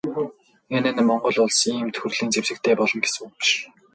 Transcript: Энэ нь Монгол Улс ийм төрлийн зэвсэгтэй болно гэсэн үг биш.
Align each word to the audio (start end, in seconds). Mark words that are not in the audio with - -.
Энэ 0.75 0.89
нь 0.93 1.05
Монгол 1.09 1.37
Улс 1.43 1.59
ийм 1.71 1.87
төрлийн 1.95 2.31
зэвсэгтэй 2.33 2.75
болно 2.77 2.99
гэсэн 3.03 3.23
үг 3.25 3.33
биш. 3.39 3.51